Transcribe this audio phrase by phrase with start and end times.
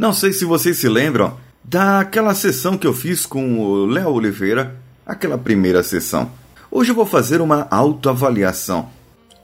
[0.00, 4.80] Não sei se vocês se lembram daquela sessão que eu fiz com o Léo Oliveira,
[5.04, 6.32] aquela primeira sessão.
[6.70, 8.88] Hoje eu vou fazer uma autoavaliação.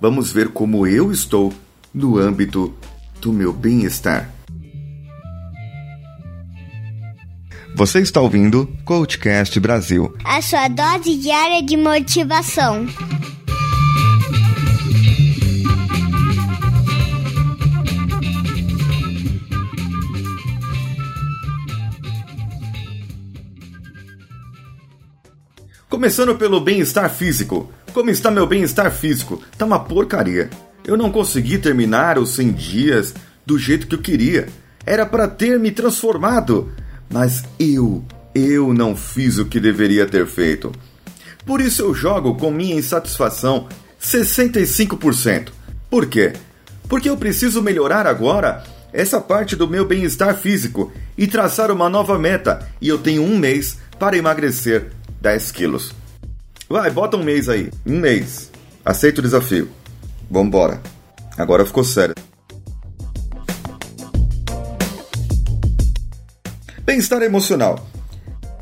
[0.01, 1.53] Vamos ver como eu estou
[1.93, 2.73] no âmbito
[3.21, 4.31] do meu bem-estar.
[7.75, 12.87] Você está ouvindo Coachcast Brasil a sua dose diária de motivação.
[25.89, 27.71] Começando pelo bem-estar físico.
[27.95, 29.41] Como está meu bem-estar físico?
[29.57, 30.51] Tá uma porcaria.
[30.85, 33.15] Eu não consegui terminar os 100 dias
[33.47, 34.49] do jeito que eu queria.
[34.85, 36.73] Era para ter me transformado,
[37.09, 40.73] mas eu, eu não fiz o que deveria ter feito.
[41.45, 43.69] Por isso eu jogo com minha insatisfação
[44.03, 45.51] 65%.
[45.89, 46.33] Por quê?
[46.89, 52.19] Porque eu preciso melhorar agora essa parte do meu bem-estar físico e traçar uma nova
[52.19, 54.96] meta, e eu tenho um mês para emagrecer
[55.27, 55.93] 10 quilos.
[56.69, 57.73] Vai, bota um mês aí.
[57.85, 58.49] Um mês.
[58.85, 59.69] Aceita o desafio.
[60.31, 60.81] Vambora.
[61.37, 62.15] Agora ficou sério.
[66.83, 67.85] Bem-estar emocional.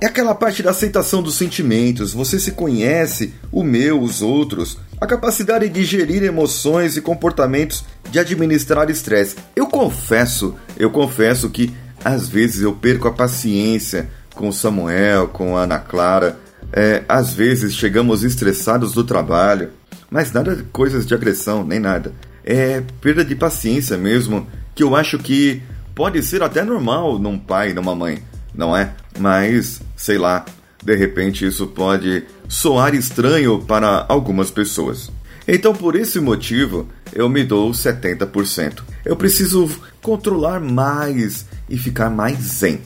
[0.01, 5.07] É aquela parte da aceitação dos sentimentos, você se conhece, o meu, os outros, a
[5.07, 9.37] capacidade de gerir emoções e comportamentos, de administrar estresse.
[9.55, 15.57] Eu confesso, eu confesso que às vezes eu perco a paciência com o Samuel, com
[15.57, 16.43] a Ana Clara,
[16.77, 19.71] é, às vezes chegamos estressados do trabalho,
[20.11, 22.13] mas nada de coisas de agressão, nem nada.
[22.45, 25.63] É perda de paciência mesmo, que eu acho que
[25.95, 28.93] pode ser até normal num pai e numa mãe, não é?
[29.19, 30.45] Mas, sei lá,
[30.83, 35.13] de repente isso pode soar estranho para algumas pessoas.
[35.47, 38.83] Então, por esse motivo, eu me dou 70%.
[39.05, 39.71] Eu preciso
[40.03, 42.81] controlar mais e ficar mais zen.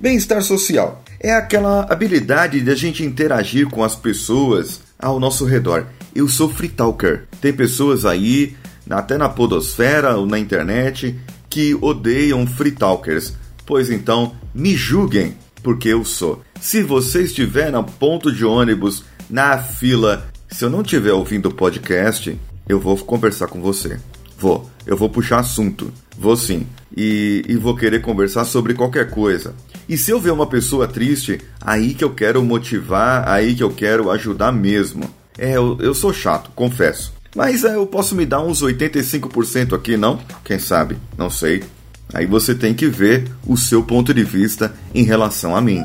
[0.00, 5.86] Bem-estar social é aquela habilidade de a gente interagir com as pessoas ao nosso redor.
[6.14, 7.24] Eu sou free talker.
[7.40, 8.56] Tem pessoas aí,
[8.88, 11.18] até na podosfera ou na internet,
[11.50, 13.34] que odeiam free talkers.
[13.66, 16.44] Pois então, me julguem, porque eu sou.
[16.60, 21.54] Se você estiver no ponto de ônibus, na fila, se eu não estiver ouvindo o
[21.54, 22.38] podcast,
[22.68, 23.98] eu vou conversar com você.
[24.38, 24.70] Vou.
[24.86, 25.92] Eu vou puxar assunto.
[26.16, 26.66] Vou sim.
[26.96, 29.54] E, e vou querer conversar sobre qualquer coisa.
[29.88, 33.70] E se eu ver uma pessoa triste, aí que eu quero motivar, aí que eu
[33.70, 35.08] quero ajudar mesmo.
[35.38, 37.14] É, eu, eu sou chato, confesso.
[37.34, 40.20] Mas é, eu posso me dar uns 85% aqui, não?
[40.44, 40.98] Quem sabe?
[41.16, 41.64] Não sei.
[42.12, 45.84] Aí você tem que ver o seu ponto de vista em relação a mim.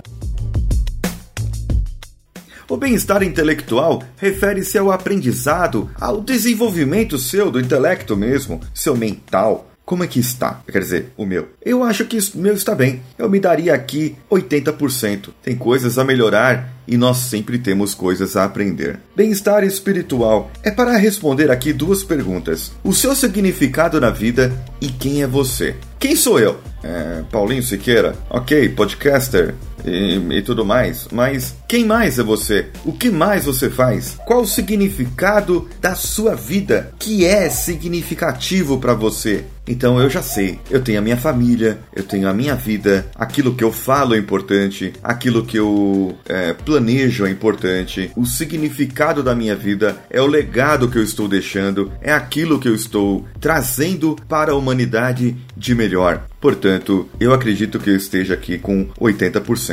[2.69, 10.03] O bem-estar intelectual refere-se ao aprendizado, ao desenvolvimento seu do intelecto mesmo, seu mental, como
[10.03, 10.59] é que está?
[10.67, 11.49] Quer dizer, o meu.
[11.63, 13.03] Eu acho que o meu está bem.
[13.15, 15.29] Eu me daria aqui 80%.
[15.43, 18.99] Tem coisas a melhorar e nós sempre temos coisas a aprender.
[19.15, 25.21] Bem-estar espiritual é para responder aqui duas perguntas: o seu significado na vida e quem
[25.21, 25.75] é você.
[25.99, 26.59] Quem sou eu?
[26.83, 29.53] É, Paulinho Siqueira, ok, podcaster,
[29.85, 31.07] e, e, tudo mais.
[31.11, 32.67] Mas quem mais é você?
[32.85, 34.17] O que mais você faz?
[34.25, 39.45] Qual o significado da sua vida que é significativo para você?
[39.67, 43.55] Então eu já sei, eu tenho a minha família, eu tenho a minha vida, aquilo
[43.55, 49.33] que eu falo é importante, aquilo que eu é, planejo é importante, o significado da
[49.33, 54.17] minha vida é o legado que eu estou deixando, é aquilo que eu estou trazendo
[54.27, 56.25] para a humanidade de melhor.
[56.41, 59.72] Portanto, eu acredito que eu esteja aqui com 80%.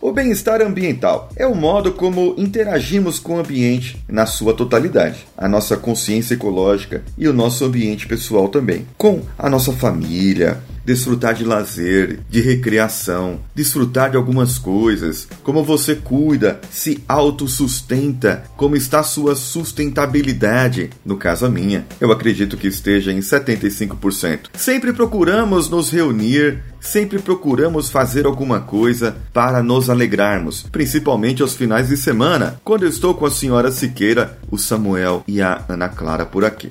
[0.00, 5.48] O bem-estar ambiental é o modo como interagimos com o ambiente na sua totalidade, a
[5.48, 11.44] nossa consciência ecológica e o nosso ambiente pessoal também, com a nossa família, desfrutar de
[11.44, 19.34] lazer, de recreação, desfrutar de algumas coisas, como você cuida, se autossustenta, como está sua
[19.34, 21.84] sustentabilidade, no caso a minha.
[22.00, 24.50] Eu acredito que esteja em 75%.
[24.54, 31.88] Sempre procuramos nos reunir, sempre procuramos fazer alguma coisa para nos alegrarmos, principalmente aos finais
[31.88, 36.24] de semana, quando eu estou com a senhora Siqueira, o Samuel e a Ana Clara
[36.24, 36.70] por aqui.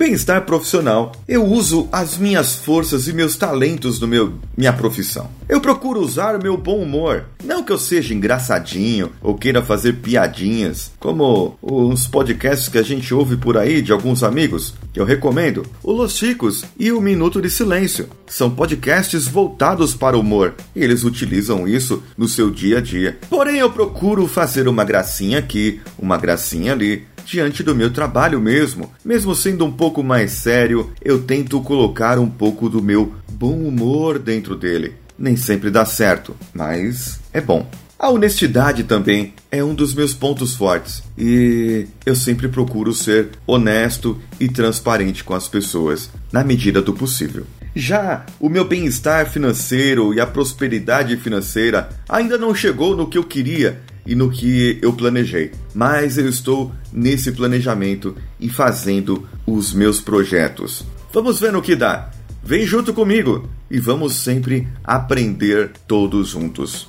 [0.00, 1.12] Bem-estar profissional.
[1.28, 5.28] Eu uso as minhas forças e meus talentos no meu minha profissão.
[5.46, 7.26] Eu procuro usar o meu bom humor.
[7.44, 13.12] Não que eu seja engraçadinho ou queira fazer piadinhas, como os podcasts que a gente
[13.12, 17.42] ouve por aí de alguns amigos, que eu recomendo, o Los Chicos e o Minuto
[17.42, 18.08] de Silêncio.
[18.26, 23.18] São podcasts voltados para o humor e eles utilizam isso no seu dia a dia.
[23.28, 28.90] Porém, eu procuro fazer uma gracinha aqui, uma gracinha ali, diante do meu trabalho mesmo.
[29.04, 34.18] Mesmo sendo um pouco mais sério, eu tento colocar um pouco do meu bom humor
[34.18, 34.94] dentro dele.
[35.18, 37.68] Nem sempre dá certo, mas é bom.
[37.98, 44.18] A honestidade também é um dos meus pontos fortes e eu sempre procuro ser honesto
[44.40, 47.44] e transparente com as pessoas, na medida do possível.
[47.76, 53.22] Já o meu bem-estar financeiro e a prosperidade financeira ainda não chegou no que eu
[53.22, 60.00] queria e no que eu planejei, mas eu estou nesse planejamento e fazendo os meus
[60.00, 60.84] projetos.
[61.12, 62.10] Vamos ver no que dá.
[62.42, 66.88] Vem junto comigo e vamos sempre aprender todos juntos.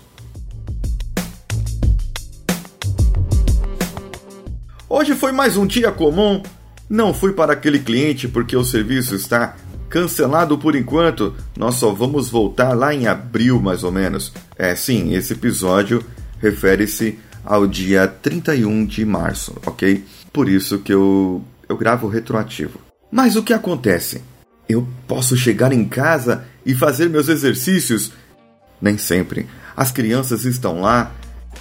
[4.87, 6.41] Hoje foi mais um dia comum.
[6.89, 9.55] Não fui para aquele cliente porque o serviço está
[9.89, 11.33] cancelado por enquanto.
[11.57, 14.33] Nós só vamos voltar lá em abril, mais ou menos.
[14.57, 16.03] É, sim, esse episódio
[16.41, 20.03] refere-se ao dia 31 de março, ok?
[20.31, 22.79] Por isso que eu, eu gravo retroativo.
[23.11, 24.21] Mas o que acontece?
[24.67, 28.11] Eu posso chegar em casa e fazer meus exercícios?
[28.81, 29.47] Nem sempre.
[29.75, 31.11] As crianças estão lá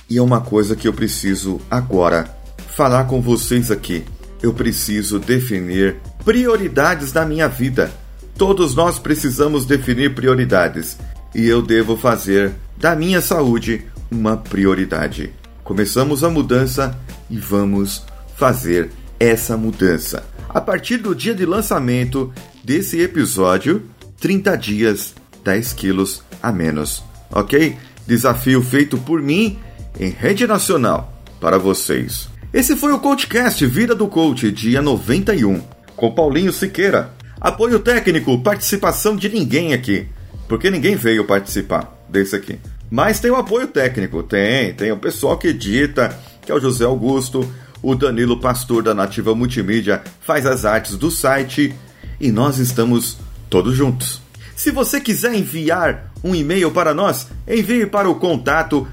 [0.08, 2.28] e é uma coisa que eu preciso agora
[2.76, 4.04] falar com vocês aqui.
[4.42, 7.92] Eu preciso definir prioridades da minha vida.
[8.36, 10.96] Todos nós precisamos definir prioridades
[11.34, 15.32] e eu devo fazer da minha saúde uma prioridade.
[15.62, 16.98] Começamos a mudança
[17.28, 18.04] e vamos
[18.36, 20.24] fazer essa mudança.
[20.48, 22.32] A partir do dia de lançamento
[22.64, 23.82] desse episódio,
[24.20, 25.14] 30 dias,
[25.44, 27.76] 10 quilos a menos, ok?
[28.06, 29.58] Desafio feito por mim
[29.98, 32.28] em rede nacional para vocês.
[32.52, 35.62] Esse foi o Coachcast Vida do Coach, dia 91,
[35.94, 37.14] com Paulinho Siqueira.
[37.40, 40.08] Apoio técnico, participação de ninguém aqui,
[40.48, 42.58] porque ninguém veio participar desse aqui.
[42.90, 46.84] Mas tem o apoio técnico, tem, tem o pessoal que edita, que é o José
[46.84, 47.48] Augusto,
[47.82, 51.74] o Danilo Pastor da Nativa Multimídia faz as artes do site
[52.20, 54.20] e nós estamos todos juntos.
[54.56, 58.86] Se você quiser enviar um e-mail para nós, envie para o contato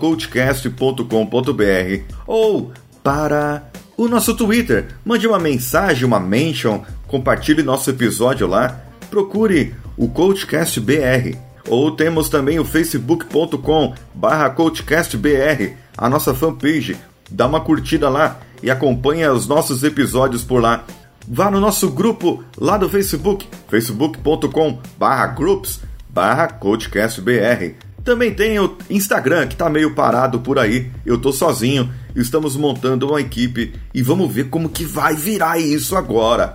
[0.00, 2.72] coachcast.com.br ou
[3.02, 3.64] para
[3.96, 4.88] o nosso Twitter.
[5.04, 8.80] Mande uma mensagem, uma mention, compartilhe nosso episódio lá.
[9.10, 11.49] Procure o CoachCastBR.
[11.68, 16.96] Ou temos também o facebook.com barra CoachCastBR, a nossa fanpage.
[17.30, 20.84] Dá uma curtida lá e acompanhe os nossos episódios por lá.
[21.28, 27.76] Vá no nosso grupo lá do Facebook, facebook.com barra groups barra CoachCastBR.
[28.02, 30.90] Também tem o Instagram, que tá meio parado por aí.
[31.04, 35.94] Eu tô sozinho, estamos montando uma equipe e vamos ver como que vai virar isso
[35.94, 36.54] agora.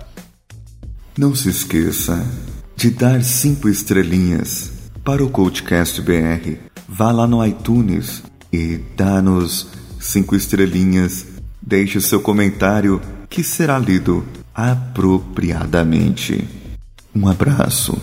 [1.16, 2.26] Não se esqueça
[2.76, 4.75] de dar cinco estrelinhas
[5.06, 6.58] para o Coachcast BR.
[6.88, 9.68] Vá lá no iTunes e dá-nos
[10.00, 11.24] cinco estrelinhas.
[11.62, 13.00] Deixe o seu comentário
[13.30, 16.48] que será lido apropriadamente.
[17.14, 17.96] Um abraço.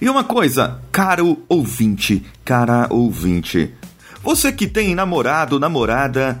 [0.00, 3.74] E uma coisa, caro ouvinte, cara ouvinte,
[4.22, 6.40] você que tem namorado, namorada,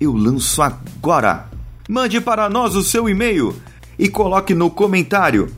[0.00, 1.48] eu lanço agora.
[1.88, 3.54] Mande para nós o seu e-mail
[3.96, 5.48] e coloque no comentário.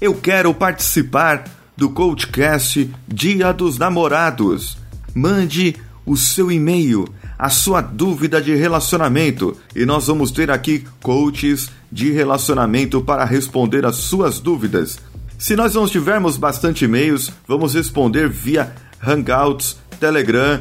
[0.00, 4.76] Eu quero participar do Coachcast Dia dos Namorados.
[5.14, 7.06] Mande o seu e-mail,
[7.38, 13.86] a sua dúvida de relacionamento e nós vamos ter aqui coaches de relacionamento para responder
[13.86, 14.98] as suas dúvidas.
[15.38, 20.60] Se nós não tivermos bastante e-mails, vamos responder via Hangouts, Telegram,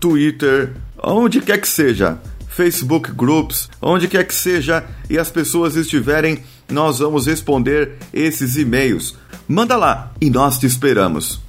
[0.00, 2.18] Twitter, onde quer que seja.
[2.48, 6.38] Facebook Groups, onde quer que seja, e as pessoas estiverem,
[6.70, 9.14] nós vamos responder esses e-mails.
[9.46, 11.40] Manda lá e nós te esperamos.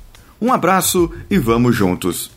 [0.41, 2.29] Um abraço e vamos juntos.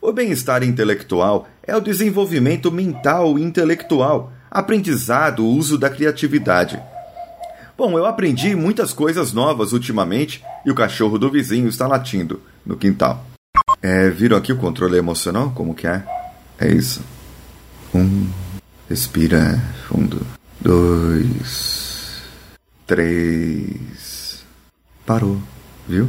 [0.00, 6.80] O bem-estar intelectual é o desenvolvimento mental e intelectual aprendizado, uso da criatividade.
[7.76, 12.76] Bom, eu aprendi muitas coisas novas ultimamente e o cachorro do vizinho está latindo no
[12.76, 13.26] quintal.
[13.82, 15.50] É, viram aqui o controle emocional?
[15.50, 16.04] Como que é?
[16.60, 17.02] É isso.
[17.92, 18.43] Um.
[18.88, 20.26] Respira fundo.
[20.60, 22.22] Dois.
[22.86, 24.44] Três.
[25.06, 25.40] Parou,
[25.88, 26.08] viu?